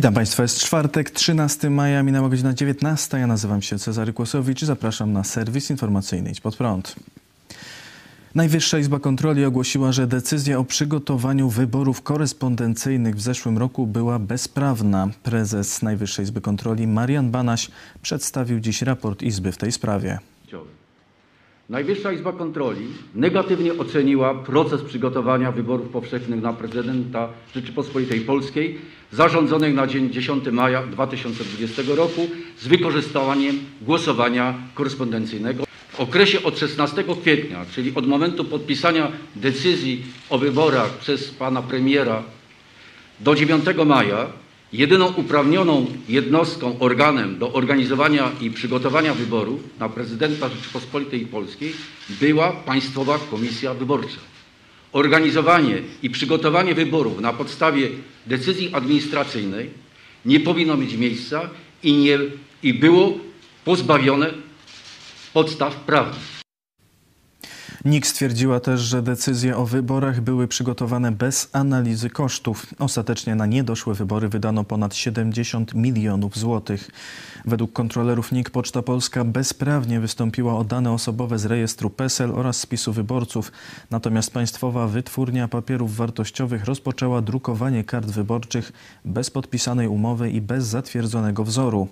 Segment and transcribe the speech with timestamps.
[0.00, 3.18] Witam Państwa, jest czwartek, 13 maja, minęła godzina 19.
[3.18, 6.96] Ja nazywam się Cezary Kłosowicz i zapraszam na serwis informacyjny Idź Pod Prąd.
[8.34, 15.08] Najwyższa Izba Kontroli ogłosiła, że decyzja o przygotowaniu wyborów korespondencyjnych w zeszłym roku była bezprawna.
[15.22, 17.70] Prezes Najwyższej Izby Kontroli Marian Banaś
[18.02, 20.18] przedstawił dziś raport Izby w tej sprawie.
[21.70, 28.78] Najwyższa Izba Kontroli negatywnie oceniła proces przygotowania wyborów powszechnych na prezydenta Rzeczypospolitej Polskiej
[29.12, 35.64] zarządzonych na dzień 10 maja 2020 roku z wykorzystaniem głosowania korespondencyjnego.
[35.88, 42.22] W okresie od 16 kwietnia, czyli od momentu podpisania decyzji o wyborach przez pana premiera
[43.20, 44.26] do 9 maja,
[44.72, 51.72] jedyną uprawnioną jednostką, organem do organizowania i przygotowania wyborów na prezydenta Rzeczypospolitej Polskiej
[52.20, 54.20] była Państwowa Komisja Wyborcza.
[54.92, 57.88] Organizowanie i przygotowanie wyborów na podstawie
[58.26, 59.70] decyzji administracyjnej
[60.24, 61.50] nie powinno mieć miejsca
[61.82, 62.18] i, nie,
[62.62, 63.18] i było
[63.64, 64.30] pozbawione
[65.32, 66.39] podstaw prawnych.
[67.84, 72.66] NIK stwierdziła też, że decyzje o wyborach były przygotowane bez analizy kosztów.
[72.78, 76.90] Ostatecznie na niedoszłe wybory wydano ponad 70 milionów złotych.
[77.44, 82.92] Według kontrolerów NIK Poczta Polska bezprawnie wystąpiła o dane osobowe z rejestru PESEL oraz spisu
[82.92, 83.52] wyborców.
[83.90, 88.72] Natomiast Państwowa Wytwórnia Papierów Wartościowych rozpoczęła drukowanie kart wyborczych
[89.04, 91.88] bez podpisanej umowy i bez zatwierdzonego wzoru.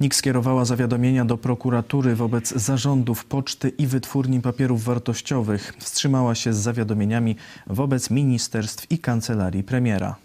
[0.00, 5.72] NIK skierowała zawiadomienia do prokuratury wobec zarządów Poczty i Wytwórni Papierów Wartościowych.
[5.78, 10.16] Wstrzymała się z zawiadomieniami wobec ministerstw i kancelarii premiera.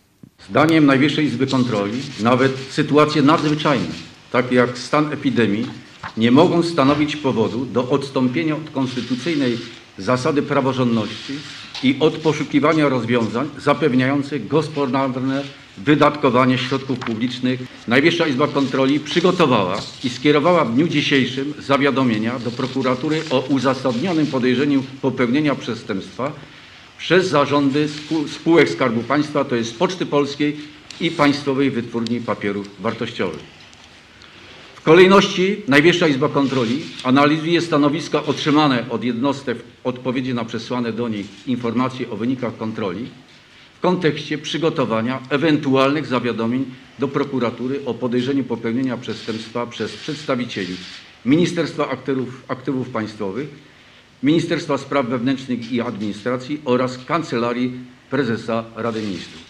[0.50, 3.86] Zdaniem Najwyższej Izby Kontroli nawet sytuacje nadzwyczajne,
[4.32, 5.68] takie jak stan epidemii,
[6.18, 9.58] nie mogą stanowić powodu do odstąpienia od konstytucyjnej
[9.98, 11.34] zasady praworządności
[11.84, 15.44] i od poszukiwania rozwiązań zapewniających gospodarne
[15.78, 17.60] wydatkowanie środków publicznych.
[17.88, 24.84] Najwyższa Izba Kontroli przygotowała i skierowała w dniu dzisiejszym zawiadomienia do prokuratury o uzasadnionym podejrzeniu
[25.02, 26.32] popełnienia przestępstwa
[26.98, 27.90] przez zarządy
[28.28, 30.58] spółek Skarbu Państwa, to jest Poczty Polskiej
[31.02, 33.62] i Państwowej Wytwórni Papierów Wartościowych.
[34.76, 41.10] W kolejności Najwyższa Izba Kontroli analizuje stanowiska otrzymane od jednostek w odpowiedzi na przesłane do
[41.10, 43.06] nich informacje o wynikach kontroli
[43.82, 46.66] kontekście przygotowania ewentualnych zawiadomień
[47.00, 50.78] do prokuratury o podejrzeniu popełnienia przestępstwa przez przedstawicieli
[51.26, 53.50] Ministerstwa Aktywów, Aktywów Państwowych,
[54.24, 57.74] Ministerstwa Spraw Wewnętrznych i Administracji oraz Kancelarii
[58.10, 59.42] Prezesa Rady Ministrów.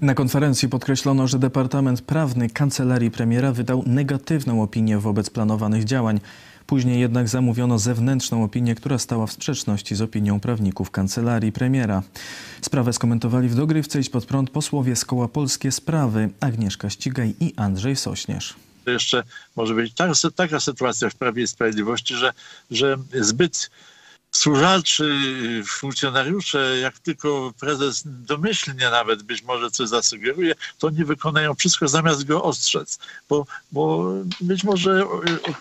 [0.00, 6.20] Na konferencji podkreślono, że Departament Prawny Kancelarii Premiera wydał negatywną opinię wobec planowanych działań.
[6.66, 12.02] Później jednak zamówiono zewnętrzną opinię, która stała w sprzeczności z opinią prawników Kancelarii Premiera.
[12.60, 17.52] Sprawę skomentowali w dogrywce iść pod prąd posłowie z koła Polskie Sprawy Agnieszka Ścigaj i
[17.56, 18.54] Andrzej Sośnierz.
[18.84, 19.22] To jeszcze
[19.56, 19.94] może być
[20.36, 22.32] taka sytuacja w Prawie i Sprawiedliwości, że,
[22.70, 23.70] że zbyt
[24.32, 25.20] służaczy,
[25.66, 32.24] funkcjonariusze, jak tylko prezes domyślnie nawet być może coś zasugeruje, to oni wykonają wszystko zamiast
[32.24, 32.98] go ostrzec.
[33.28, 35.06] Bo, bo być może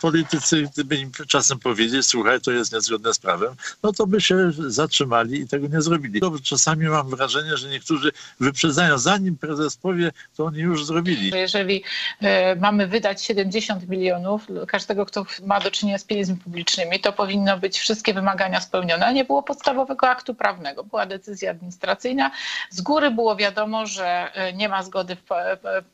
[0.02, 4.52] politycy, gdyby im czasem powiedzieć, słuchaj, to jest niezgodne z prawem, no to by się
[4.68, 6.22] zatrzymali i tego nie zrobili.
[6.44, 11.31] Czasami mam wrażenie, że niektórzy wyprzedzają, zanim prezes powie, to oni już zrobili.
[11.36, 11.84] Jeżeli
[12.22, 17.58] e, mamy wydać 70 milionów, każdego, kto ma do czynienia z pieniędzmi publicznymi, to powinno
[17.58, 20.84] być wszystkie wymagania spełnione, nie było podstawowego aktu prawnego.
[20.84, 22.32] Była decyzja administracyjna.
[22.70, 25.28] Z góry było wiadomo, że e, nie ma zgody w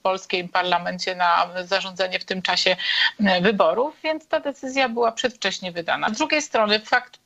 [0.03, 2.75] polskim parlamencie na zarządzanie w tym czasie
[3.19, 6.09] e, wyborów, więc ta decyzja była przedwcześnie wydana.
[6.09, 7.19] Z drugiej strony fakt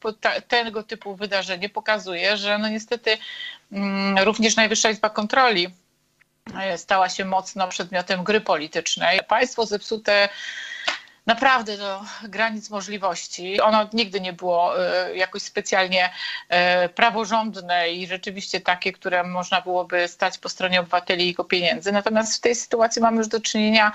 [0.47, 3.17] tego typu wydarzenie pokazuje, że no niestety
[3.71, 5.67] mm, również Najwyższa Izba Kontroli
[6.59, 9.19] e, stała się mocno przedmiotem gry politycznej.
[9.27, 10.29] Państwo zepsute
[11.25, 13.61] naprawdę do granic możliwości.
[13.61, 16.09] Ono nigdy nie było e, jakoś specjalnie
[16.49, 21.91] e, praworządne i rzeczywiście takie, które można byłoby stać po stronie obywateli i jego pieniędzy.
[21.91, 23.91] Natomiast w tej sytuacji mamy już do czynienia,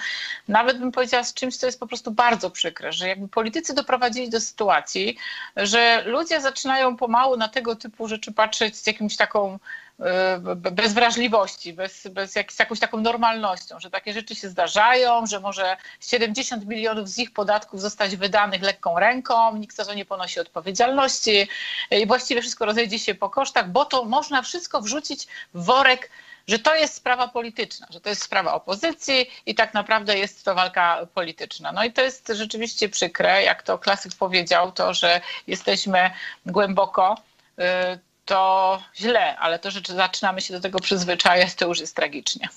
[0.48, 4.30] nawet bym powiedziała, z czymś, co jest po prostu bardzo przykre, że jakby politycy doprowadzili
[4.30, 5.16] do sytuacji,
[5.56, 9.58] że ludzie zaczynają pomału na tego typu rzeczy patrzeć z jakimś taką
[10.56, 15.40] bez wrażliwości, bez, bez jak, z jakąś taką normalnością, że takie rzeczy się zdarzają, że
[15.40, 20.40] może 70 milionów z ich podatków zostać wydanych lekką ręką, nikt za to nie ponosi
[20.40, 21.48] odpowiedzialności
[21.90, 26.10] i właściwie wszystko rozejdzie się po kosztach, bo to można wszystko wrzucić w worek
[26.48, 30.54] że to jest sprawa polityczna, że to jest sprawa opozycji i tak naprawdę jest to
[30.54, 31.72] walka polityczna.
[31.72, 36.10] No i to jest rzeczywiście przykre, jak to klasyk powiedział, to, że jesteśmy
[36.46, 37.16] głęboko
[37.58, 37.62] y,
[38.26, 42.48] to źle, ale to, że zaczynamy się do tego przyzwyczajać, to już jest tragicznie.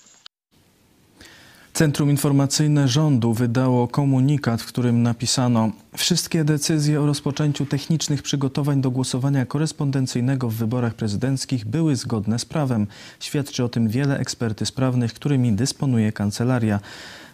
[1.73, 8.91] Centrum Informacyjne Rządu wydało komunikat, w którym napisano: Wszystkie decyzje o rozpoczęciu technicznych przygotowań do
[8.91, 12.87] głosowania korespondencyjnego w wyborach prezydenckich były zgodne z prawem.
[13.19, 16.79] Świadczy o tym wiele ekspertyz prawnych, którymi dysponuje kancelaria.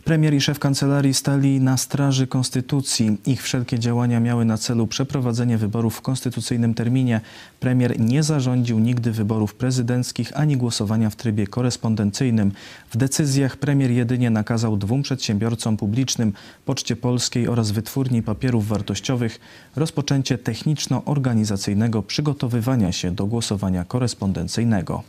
[0.06, 3.18] Premier i szef kancelarii stali na straży konstytucji.
[3.26, 7.22] Ich wszelkie działania miały na celu przeprowadzenie wyborów w konstytucyjnym terminie.
[7.60, 12.52] Premier nie zarządził nigdy wyborów prezydenckich ani głosowania w trybie korespondencyjnym.
[12.90, 16.34] W decyzjach premier jedynie nakazał dwóm przedsiębiorcom publicznym,
[16.66, 19.40] Poczcie Polskiej oraz Wytwórni Papierów Wartościowych,
[19.76, 25.04] rozpoczęcie techniczno-organizacyjnego przygotowywania się do głosowania korespondencyjnego.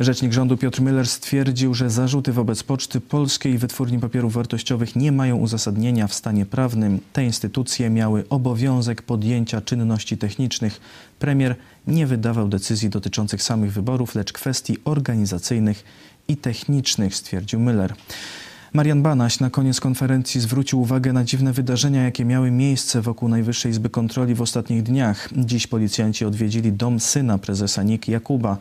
[0.00, 5.12] Rzecznik rządu Piotr Müller stwierdził, że zarzuty wobec Poczty Polskiej i Wytwórni Papierów Wartościowych nie
[5.12, 7.00] mają uzasadnienia w stanie prawnym.
[7.12, 10.80] Te instytucje miały obowiązek podjęcia czynności technicznych.
[11.18, 11.56] Premier
[11.86, 15.84] nie wydawał decyzji dotyczących samych wyborów, lecz kwestii organizacyjnych
[16.28, 17.92] i technicznych, stwierdził Müller.
[18.72, 23.72] Marian Banaś na koniec konferencji zwrócił uwagę na dziwne wydarzenia, jakie miały miejsce wokół Najwyższej
[23.72, 25.28] Izby Kontroli w ostatnich dniach.
[25.36, 28.58] Dziś policjanci odwiedzili dom syna prezesa NIK Jakuba.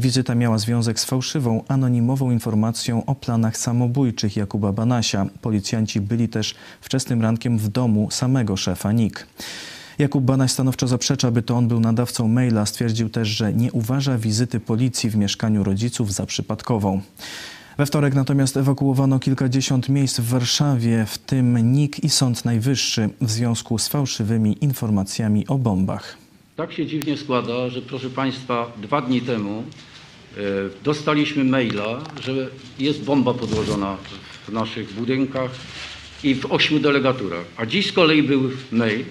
[0.00, 5.26] Wizyta miała związek z fałszywą, anonimową informacją o planach samobójczych Jakuba Banasia.
[5.42, 9.26] Policjanci byli też wczesnym rankiem w domu samego szefa NIK.
[9.98, 12.66] Jakub Banaś stanowczo zaprzecza, by to on był nadawcą maila.
[12.66, 17.00] Stwierdził też, że nie uważa wizyty policji w mieszkaniu rodziców za przypadkową.
[17.78, 23.30] We wtorek natomiast ewakuowano kilkadziesiąt miejsc w Warszawie, w tym NIK i Sąd Najwyższy w
[23.30, 26.27] związku z fałszywymi informacjami o bombach.
[26.58, 29.64] Tak się dziwnie składa, że proszę Państwa, dwa dni temu
[30.36, 30.40] e,
[30.84, 33.96] dostaliśmy maila, że jest bomba podłożona
[34.48, 35.50] w naszych budynkach
[36.24, 37.44] i w ośmiu delegaturach.
[37.56, 39.04] A dziś z kolei był mail,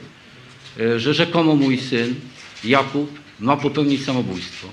[0.80, 2.16] e, że rzekomo mój syn
[2.64, 4.68] Jakub ma popełnić samobójstwo.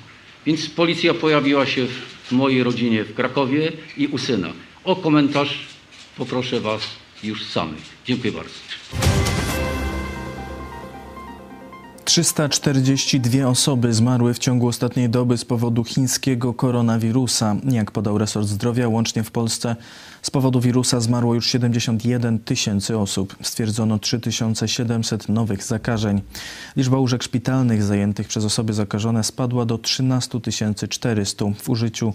[0.47, 1.87] Więc policja pojawiła się
[2.25, 4.53] w mojej rodzinie w Krakowie i u syna.
[4.85, 5.59] O komentarz
[6.17, 6.83] poproszę Was
[7.25, 7.83] już samych.
[8.07, 9.44] Dziękuję bardzo.
[12.15, 17.57] 342 osoby zmarły w ciągu ostatniej doby z powodu chińskiego koronawirusa.
[17.71, 19.77] Jak podał resort zdrowia, łącznie w Polsce
[20.23, 23.37] z powodu wirusa zmarło już 71 tysięcy osób.
[23.43, 26.23] Stwierdzono 3700 nowych zakażeń.
[26.77, 30.41] Liczba łóżek szpitalnych zajętych przez osoby zakażone spadła do 13
[30.89, 31.45] 400.
[31.59, 32.15] W użyciu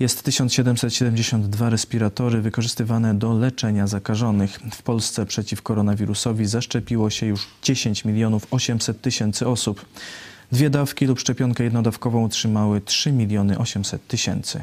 [0.00, 4.60] jest 1772 respiratory wykorzystywane do leczenia zakażonych.
[4.72, 9.86] W Polsce przeciw koronawirusowi zaszczepiło się już 10 milionów 800 tysięcy osób.
[10.52, 14.62] Dwie dawki lub szczepionkę jednodawkową otrzymały 3 miliony 800 tysięcy.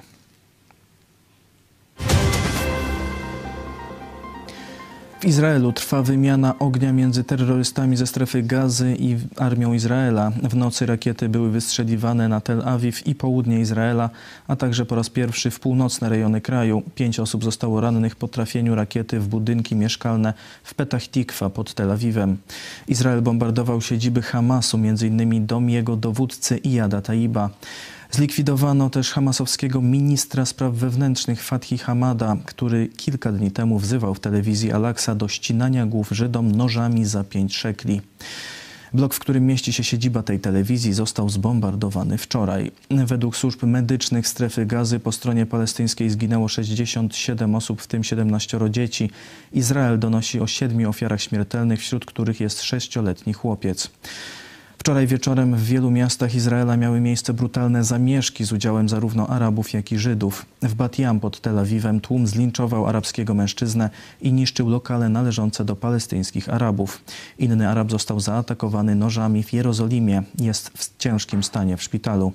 [5.23, 10.31] W Izraelu trwa wymiana ognia między terrorystami ze strefy gazy i armią Izraela.
[10.43, 14.09] W nocy rakiety były wystrzeliwane na Tel Awiw i południe Izraela,
[14.47, 16.83] a także po raz pierwszy w północne rejony kraju.
[16.95, 21.91] Pięć osób zostało rannych po trafieniu rakiety w budynki mieszkalne w Petach Tikwa pod Tel
[21.91, 22.37] Awiwem.
[22.87, 25.45] Izrael bombardował siedziby Hamasu, m.in.
[25.47, 27.49] dom jego dowódcy Iyada Taiba.
[28.15, 34.71] Zlikwidowano też hamasowskiego ministra spraw wewnętrznych Fathi Hamada, który kilka dni temu wzywał w telewizji
[34.71, 38.01] Al-Aqsa do ścinania głów Żydom nożami za pięć szekli.
[38.93, 42.71] Blok, w którym mieści się siedziba tej telewizji, został zbombardowany wczoraj.
[42.89, 49.09] Według służb medycznych strefy gazy po stronie palestyńskiej zginęło 67 osób, w tym 17 dzieci.
[49.53, 53.89] Izrael donosi o siedmiu ofiarach śmiertelnych, wśród których jest sześcioletni chłopiec.
[54.83, 59.91] Wczoraj wieczorem w wielu miastach Izraela miały miejsce brutalne zamieszki z udziałem zarówno Arabów, jak
[59.91, 60.45] i Żydów.
[60.61, 63.89] W Bat Yam pod Tel Awiwem tłum zlinczował arabskiego mężczyznę
[64.21, 67.01] i niszczył lokale należące do palestyńskich Arabów.
[67.39, 70.23] Inny Arab został zaatakowany nożami w Jerozolimie.
[70.39, 72.33] Jest w ciężkim stanie w szpitalu.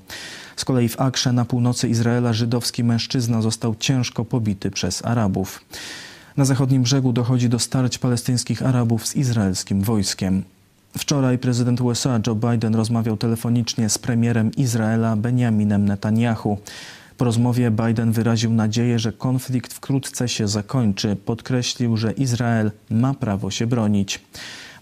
[0.56, 5.64] Z kolei w Akrze na północy Izraela żydowski mężczyzna został ciężko pobity przez Arabów.
[6.36, 10.42] Na zachodnim brzegu dochodzi do starć palestyńskich Arabów z izraelskim wojskiem.
[10.96, 16.58] Wczoraj prezydent USA Joe Biden rozmawiał telefonicznie z premierem Izraela Benjaminem Netanyahu.
[17.16, 21.16] Po rozmowie Biden wyraził nadzieję, że konflikt wkrótce się zakończy.
[21.16, 24.20] Podkreślił, że Izrael ma prawo się bronić.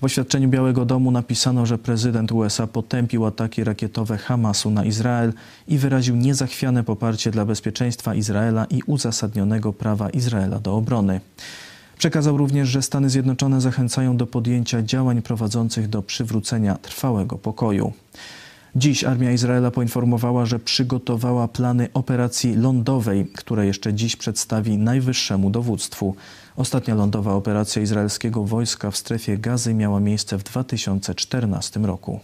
[0.01, 5.33] W oświadczeniu Białego Domu napisano, że prezydent USA potępił ataki rakietowe Hamasu na Izrael
[5.69, 11.21] i wyraził niezachwiane poparcie dla bezpieczeństwa Izraela i uzasadnionego prawa Izraela do obrony.
[11.99, 17.93] Przekazał również, że Stany Zjednoczone zachęcają do podjęcia działań prowadzących do przywrócenia trwałego pokoju.
[18.77, 26.15] Dziś armia Izraela poinformowała, że przygotowała plany operacji lądowej, które jeszcze dziś przedstawi najwyższemu dowództwu.
[26.57, 32.21] Ostatnia lądowa operacja izraelskiego wojska w strefie gazy miała miejsce w 2014 roku.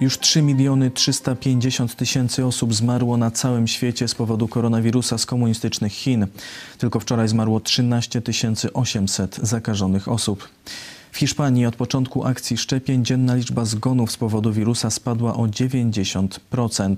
[0.00, 5.92] Już 3 miliony 350 tysięcy osób zmarło na całym świecie z powodu koronawirusa z komunistycznych
[5.92, 6.26] Chin.
[6.78, 8.22] Tylko wczoraj zmarło 13
[8.72, 10.48] 800 zakażonych osób.
[11.12, 16.96] W Hiszpanii od początku akcji szczepień dzienna liczba zgonów z powodu wirusa spadła o 90%.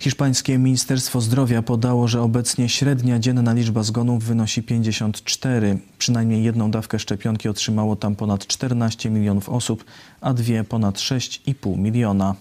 [0.00, 5.78] Hiszpańskie Ministerstwo Zdrowia podało, że obecnie średnia dzienna liczba zgonów wynosi 54.
[5.98, 9.84] Przynajmniej jedną dawkę szczepionki otrzymało tam ponad 14 milionów osób,
[10.20, 12.34] a dwie ponad 6,5 miliona.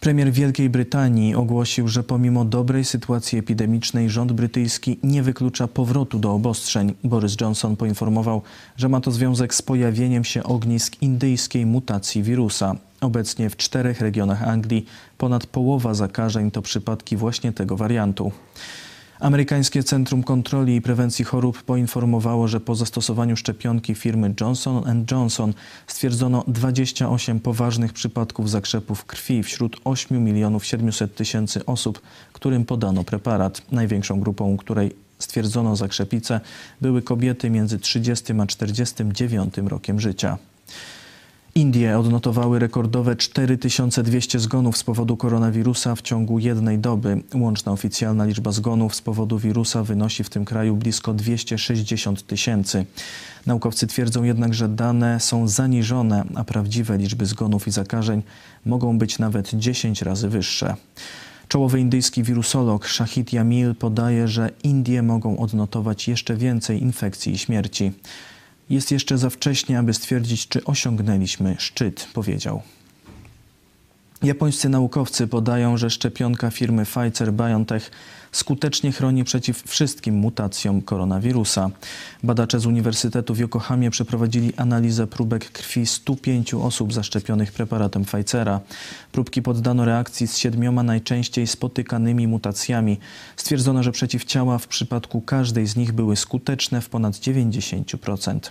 [0.00, 6.32] Premier Wielkiej Brytanii ogłosił, że pomimo dobrej sytuacji epidemicznej rząd brytyjski nie wyklucza powrotu do
[6.32, 6.94] obostrzeń.
[7.04, 8.42] Boris Johnson poinformował,
[8.76, 12.76] że ma to związek z pojawieniem się ognisk indyjskiej mutacji wirusa.
[13.00, 14.86] Obecnie w czterech regionach Anglii
[15.18, 18.32] ponad połowa zakażeń to przypadki właśnie tego wariantu.
[19.20, 25.54] Amerykańskie Centrum Kontroli i Prewencji Chorób poinformowało, że po zastosowaniu szczepionki firmy Johnson Johnson
[25.86, 32.00] stwierdzono 28 poważnych przypadków zakrzepów krwi wśród 8 milionów 700 tysięcy osób,
[32.32, 33.62] którym podano preparat.
[33.72, 36.40] Największą grupą, której stwierdzono zakrzepicę,
[36.80, 40.38] były kobiety między 30 a 49 rokiem życia.
[41.56, 47.22] Indie odnotowały rekordowe 4200 zgonów z powodu koronawirusa w ciągu jednej doby.
[47.34, 52.86] Łączna oficjalna liczba zgonów z powodu wirusa wynosi w tym kraju blisko 260 tysięcy.
[53.46, 58.22] Naukowcy twierdzą jednak, że dane są zaniżone, a prawdziwe liczby zgonów i zakażeń
[58.66, 60.74] mogą być nawet 10 razy wyższe.
[61.48, 67.92] Czołowy indyjski wirusolog Shahid Yamil podaje, że Indie mogą odnotować jeszcze więcej infekcji i śmierci.
[68.70, 72.62] Jest jeszcze za wcześnie, aby stwierdzić, czy osiągnęliśmy szczyt, powiedział.
[74.22, 77.80] Japońscy naukowcy podają, że szczepionka firmy Pfizer-BioNTech
[78.36, 81.70] skutecznie chroni przeciw wszystkim mutacjom koronawirusa.
[82.22, 88.60] Badacze z Uniwersytetu w Yokohamie przeprowadzili analizę próbek krwi 105 osób zaszczepionych preparatem Pfizera.
[89.12, 92.98] Próbki poddano reakcji z siedmioma najczęściej spotykanymi mutacjami.
[93.36, 98.50] Stwierdzono, że przeciwciała w przypadku każdej z nich były skuteczne w ponad 90%.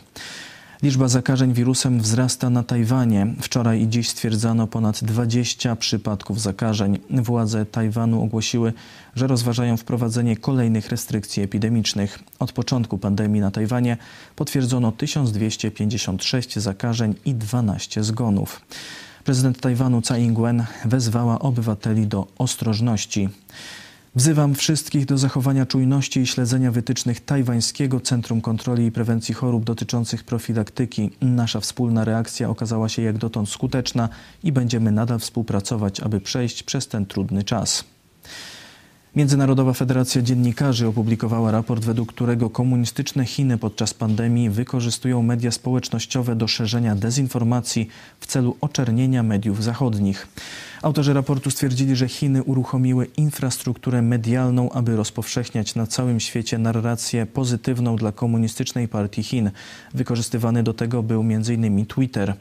[0.84, 3.28] Liczba zakażeń wirusem wzrasta na Tajwanie.
[3.42, 7.00] Wczoraj i dziś stwierdzano ponad 20 przypadków zakażeń.
[7.10, 8.74] Władze Tajwanu ogłosiły,
[9.16, 12.20] że rozważają wprowadzenie kolejnych restrykcji epidemicznych.
[12.40, 13.98] Od początku pandemii na Tajwanie
[14.36, 18.62] potwierdzono 1256 zakażeń i 12 zgonów.
[19.24, 23.30] Prezydent Tajwanu Tsai Ing-wen wezwała obywateli do ostrożności.
[24.16, 30.24] Wzywam wszystkich do zachowania czujności i śledzenia wytycznych Tajwańskiego Centrum Kontroli i Prewencji Chorób dotyczących
[30.24, 31.12] profilaktyki.
[31.22, 34.10] Nasza wspólna reakcja okazała się jak dotąd skuteczna
[34.44, 37.84] i będziemy nadal współpracować, aby przejść przez ten trudny czas.
[39.16, 46.48] Międzynarodowa Federacja Dziennikarzy opublikowała raport, według którego komunistyczne Chiny podczas pandemii wykorzystują media społecznościowe do
[46.48, 47.88] szerzenia dezinformacji
[48.20, 50.28] w celu oczernienia mediów zachodnich.
[50.82, 57.96] Autorzy raportu stwierdzili, że Chiny uruchomiły infrastrukturę medialną, aby rozpowszechniać na całym świecie narrację pozytywną
[57.96, 59.52] dla komunistycznej partii Chin.
[59.94, 61.86] Wykorzystywany do tego był m.in.
[61.86, 62.36] Twitter.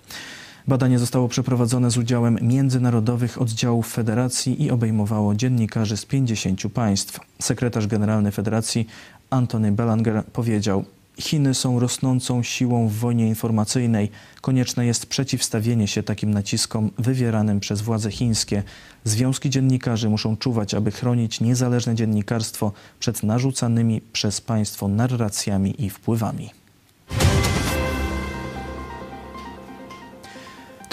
[0.68, 7.20] Badanie zostało przeprowadzone z udziałem międzynarodowych oddziałów federacji i obejmowało dziennikarzy z 50 państw.
[7.42, 8.86] Sekretarz generalny federacji
[9.30, 10.84] Antony Belanger powiedział:
[11.18, 14.10] Chiny są rosnącą siłą w wojnie informacyjnej.
[14.40, 18.62] Konieczne jest przeciwstawienie się takim naciskom wywieranym przez władze chińskie.
[19.04, 26.63] Związki dziennikarzy muszą czuwać, aby chronić niezależne dziennikarstwo przed narzucanymi przez państwo narracjami i wpływami.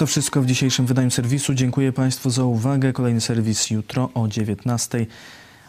[0.02, 1.54] To wszystko w dzisiejszym wydaniu serwisu.
[1.54, 2.92] Dziękuję Państwu za uwagę.
[2.92, 5.06] Kolejny serwis jutro o 19:00,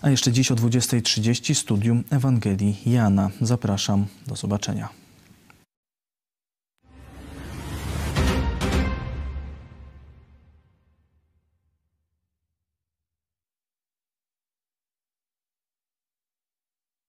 [0.02, 3.30] a jeszcze dziś o 20.30 studium Ewangelii Jana.
[3.42, 4.06] Zapraszam.
[4.28, 5.03] Do zobaczenia.